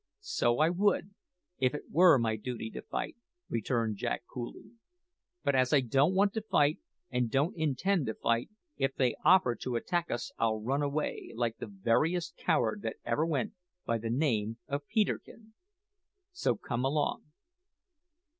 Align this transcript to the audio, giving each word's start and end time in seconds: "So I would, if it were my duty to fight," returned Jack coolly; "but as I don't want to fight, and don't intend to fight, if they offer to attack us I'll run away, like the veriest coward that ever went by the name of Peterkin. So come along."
"So 0.19 0.57
I 0.57 0.71
would, 0.71 1.13
if 1.59 1.75
it 1.75 1.83
were 1.91 2.17
my 2.17 2.35
duty 2.35 2.71
to 2.71 2.81
fight," 2.81 3.17
returned 3.49 3.97
Jack 3.97 4.23
coolly; 4.25 4.71
"but 5.43 5.53
as 5.53 5.71
I 5.73 5.81
don't 5.81 6.15
want 6.15 6.33
to 6.33 6.41
fight, 6.41 6.79
and 7.11 7.29
don't 7.29 7.55
intend 7.55 8.07
to 8.07 8.15
fight, 8.15 8.49
if 8.77 8.95
they 8.95 9.13
offer 9.23 9.53
to 9.57 9.75
attack 9.75 10.09
us 10.09 10.31
I'll 10.39 10.59
run 10.59 10.81
away, 10.81 11.33
like 11.35 11.57
the 11.57 11.67
veriest 11.67 12.35
coward 12.35 12.81
that 12.81 12.95
ever 13.05 13.27
went 13.27 13.53
by 13.85 13.99
the 13.99 14.09
name 14.09 14.57
of 14.67 14.87
Peterkin. 14.87 15.53
So 16.31 16.55
come 16.55 16.83
along." 16.83 17.21